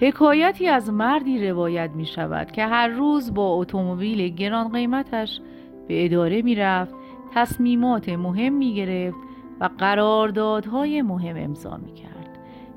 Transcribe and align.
حکایتی 0.00 0.68
از 0.68 0.90
مردی 0.90 1.48
روایت 1.48 1.90
می 1.90 2.06
شود 2.06 2.50
که 2.50 2.66
هر 2.66 2.88
روز 2.88 3.34
با 3.34 3.48
اتومبیل 3.48 4.28
گران 4.28 4.68
قیمتش 4.72 5.40
به 5.88 6.04
اداره 6.04 6.42
می 6.42 6.54
رفت 6.54 6.94
تصمیمات 7.34 8.08
مهم 8.08 8.52
می 8.52 8.74
گرفت 8.74 9.18
و 9.60 9.68
قراردادهای 9.78 11.02
مهم 11.02 11.36
امضا 11.36 11.76
می 11.76 11.94
کرد. 11.94 12.12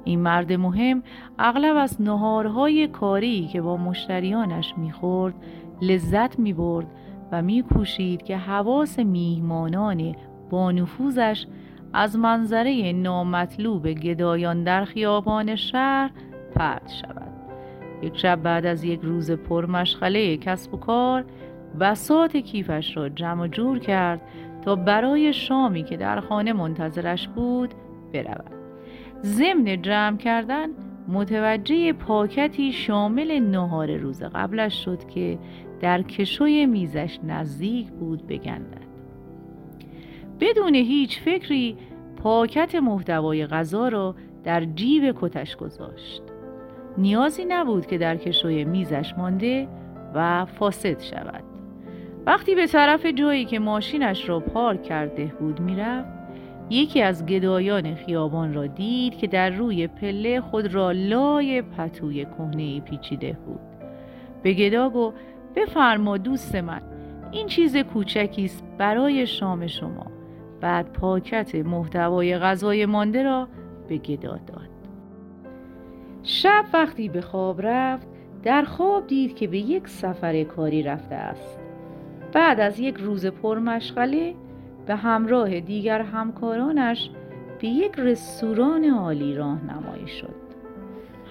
این 0.03 0.19
مرد 0.19 0.53
مهم 0.53 1.03
اغلب 1.39 1.75
از 1.77 2.01
نهارهای 2.01 2.87
کاری 2.87 3.47
که 3.47 3.61
با 3.61 3.77
مشتریانش 3.77 4.73
می‌خورد 4.77 5.35
لذت 5.81 6.39
می 6.39 6.53
برد 6.53 6.87
و 7.31 7.41
می 7.41 7.63
کوشید 7.63 8.23
که 8.23 8.37
حواس 8.37 8.99
میهمانان 8.99 10.15
با 10.49 10.71
نفوذش 10.71 11.47
از 11.93 12.17
منظره 12.17 12.91
نامطلوب 12.91 13.87
گدایان 13.87 14.63
در 14.63 14.85
خیابان 14.85 15.55
شهر 15.55 16.11
پرد 16.55 16.91
شود. 17.01 17.31
یک 18.01 18.17
شب 18.17 18.41
بعد 18.41 18.65
از 18.65 18.83
یک 18.83 18.99
روز 19.01 19.31
پرمشغله 19.31 20.37
کسب 20.37 20.73
و 20.73 20.77
کار 20.77 21.25
بسات 21.79 22.37
کیفش 22.37 22.97
را 22.97 23.09
جمع 23.09 23.47
جور 23.47 23.79
کرد 23.79 24.21
تا 24.61 24.75
برای 24.75 25.33
شامی 25.33 25.83
که 25.83 25.97
در 25.97 26.19
خانه 26.19 26.53
منتظرش 26.53 27.27
بود 27.27 27.73
برود. 28.13 28.51
ضمن 29.23 29.81
جمع 29.81 30.17
کردن 30.17 30.69
متوجه 31.07 31.93
پاکتی 31.93 32.71
شامل 32.71 33.39
نهار 33.39 33.97
روز 33.97 34.23
قبلش 34.23 34.85
شد 34.85 35.07
که 35.07 35.39
در 35.81 36.01
کشوی 36.01 36.65
میزش 36.65 37.19
نزدیک 37.23 37.91
بود 37.91 38.27
بگندد 38.27 38.85
بدون 40.39 40.75
هیچ 40.75 41.21
فکری 41.21 41.77
پاکت 42.23 42.75
محتوای 42.75 43.47
غذا 43.47 43.87
را 43.87 44.15
در 44.43 44.65
جیب 44.65 45.15
کتش 45.21 45.55
گذاشت. 45.55 46.23
نیازی 46.97 47.45
نبود 47.45 47.85
که 47.85 47.97
در 47.97 48.15
کشوی 48.15 48.65
میزش 48.65 49.13
مانده 49.17 49.67
و 50.13 50.45
فاسد 50.45 50.99
شود. 51.01 51.43
وقتی 52.25 52.55
به 52.55 52.67
طرف 52.67 53.05
جایی 53.05 53.45
که 53.45 53.59
ماشینش 53.59 54.29
را 54.29 54.39
پارک 54.39 54.83
کرده 54.83 55.25
بود 55.39 55.59
می‌رفت 55.59 56.15
یکی 56.69 57.01
از 57.01 57.25
گدایان 57.25 57.95
خیابان 57.95 58.53
را 58.53 58.67
دید 58.67 59.17
که 59.17 59.27
در 59.27 59.49
روی 59.49 59.87
پله 59.87 60.41
خود 60.41 60.73
را 60.73 60.91
لای 60.91 61.61
پتوی 61.61 62.25
کهنه 62.25 62.79
پیچیده 62.79 63.37
بود. 63.45 63.59
به 64.43 64.53
گدا 64.53 64.89
گفت 64.89 65.17
بفرما 65.55 66.17
دوست 66.17 66.55
من 66.55 66.81
این 67.31 67.47
چیز 67.47 67.77
کوچکی 67.77 68.45
است 68.45 68.63
برای 68.77 69.27
شام 69.27 69.67
شما. 69.67 70.05
بعد 70.61 70.93
پاکت 70.93 71.55
محتوای 71.55 72.37
غذای 72.37 72.85
مانده 72.85 73.23
را 73.23 73.47
به 73.87 73.97
گدا 73.97 74.39
داد. 74.47 74.69
شب 76.25 76.65
وقتی 76.73 77.09
به 77.09 77.21
خواب 77.21 77.61
رفت 77.61 78.07
در 78.43 78.63
خواب 78.63 79.07
دید 79.07 79.35
که 79.35 79.47
به 79.47 79.57
یک 79.57 79.87
سفر 79.87 80.43
کاری 80.43 80.83
رفته 80.83 81.15
است. 81.15 81.59
بعد 82.33 82.59
از 82.59 82.79
یک 82.79 82.97
روز 82.97 83.25
پرمشغله 83.25 84.35
به 84.85 84.95
همراه 84.95 85.59
دیگر 85.59 86.01
همکارانش 86.01 87.09
به 87.61 87.67
یک 87.67 87.93
رستوران 87.97 88.85
عالی 88.85 89.35
راهنمایی 89.35 90.07
شد. 90.07 90.35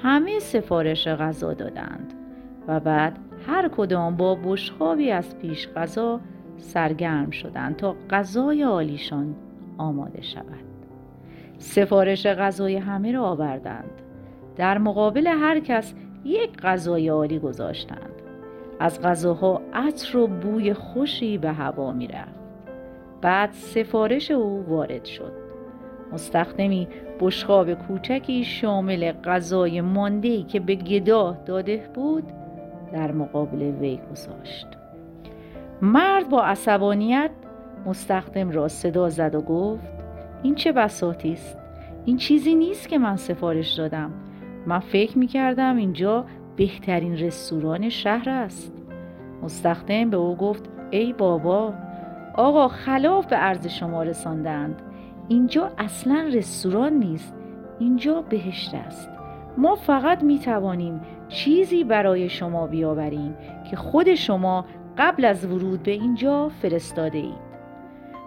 همه 0.03 0.39
سفارش 0.39 1.09
غذا 1.09 1.55
دادند 1.55 2.13
و 2.69 2.81
بعد 2.81 3.19
هر 3.47 3.69
کدام 3.69 4.17
با 4.17 4.35
بشخابی 4.35 5.11
از 5.11 5.39
پیش 5.39 5.69
غذا 5.69 6.21
سرگرم 6.57 7.31
شدند 7.31 7.77
تا 7.77 7.97
غذای 8.11 8.63
عالیشان 8.63 9.35
آماده 9.79 10.23
شود. 10.23 10.65
سفارش 11.59 12.27
غذای 12.27 12.77
همه 12.77 13.13
را 13.13 13.25
آوردند. 13.25 14.01
در 14.57 14.79
مقابل 14.79 15.27
هر 15.27 15.61
کس 15.61 15.95
یک 16.25 16.57
غذای 16.57 17.09
عالی 17.09 17.39
گذاشتند. 17.39 18.11
از 18.81 19.03
غذاها 19.03 19.61
عطر 19.73 20.19
و 20.19 20.27
بوی 20.27 20.75
خوشی 20.75 21.39
به 21.39 21.53
هوا 21.53 21.93
می‌رفت. 21.93 22.45
بعد 23.21 23.51
سفارش 23.53 24.31
او 24.31 24.65
وارد 24.69 25.05
شد. 25.05 25.33
مستخدمی 26.13 26.89
بشخاب 27.21 27.75
کوچکی 27.75 28.45
شامل 28.45 29.13
غذای 29.13 29.81
ماندهی 29.81 30.43
که 30.43 30.61
به 30.61 30.75
گدا 30.75 31.37
داده 31.47 31.89
بود 31.95 32.25
در 32.93 33.13
مقابل 33.13 33.63
وی 33.63 34.01
گذاشت. 34.11 34.67
مرد 35.83 36.29
با 36.29 36.43
عصبانیت 36.43 37.31
مستخدم 37.87 38.51
را 38.51 38.69
صدا 38.69 39.09
زد 39.09 39.35
و 39.35 39.41
گفت 39.41 39.93
این 40.43 40.55
چه 40.55 40.73
بساتی 40.73 41.33
است؟ 41.33 41.59
این 42.05 42.17
چیزی 42.17 42.55
نیست 42.55 42.89
که 42.89 42.99
من 42.99 43.17
سفارش 43.17 43.73
دادم. 43.73 44.11
من 44.67 44.79
فکر 44.79 45.19
می 45.19 45.27
کردم 45.27 45.77
اینجا 45.77 46.25
بهترین 46.57 47.19
رستوران 47.19 47.89
شهر 47.89 48.29
است. 48.29 48.73
مستخدم 49.43 50.11
به 50.11 50.17
او 50.17 50.37
گفت 50.37 50.71
ای 50.91 51.13
بابا 51.13 51.75
آقا 52.35 52.69
خلاف 52.69 53.27
به 53.27 53.37
عرض 53.37 53.67
شما 53.67 54.03
رساندند. 54.03 54.83
اینجا 55.29 55.71
اصلا 55.79 56.31
رستوران 56.33 56.93
نیست 56.93 57.35
اینجا 57.79 58.23
بهشت 58.23 58.75
است. 58.75 59.11
ما 59.57 59.75
فقط 59.75 60.23
می 60.23 60.39
توانیم 60.39 61.01
چیزی 61.29 61.85
برای 61.85 62.29
شما 62.29 62.67
بیاوریم 62.67 63.37
که 63.71 63.77
خود 63.77 64.15
شما 64.15 64.65
قبل 64.99 65.25
از 65.25 65.47
ورود 65.47 65.83
به 65.83 65.91
اینجا 65.91 66.49
فرستاده 66.49 67.19
اید. 67.19 67.45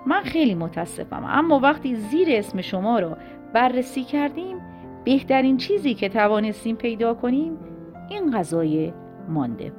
من 0.05 0.21
خیلی 0.21 0.55
متاسفم 0.55 1.23
اما 1.27 1.59
وقتی 1.59 1.95
زیر 1.95 2.27
اسم 2.31 2.61
شما 2.61 2.99
را 2.99 3.17
بررسی 3.53 4.03
کردیم 4.03 4.57
بهترین 5.07 5.57
چیزی 5.57 5.93
که 5.93 6.09
توانستیم 6.09 6.75
پیدا 6.75 7.13
کنیم 7.13 7.57
این 8.09 8.31
غذای 8.31 8.93
مانده. 9.29 9.71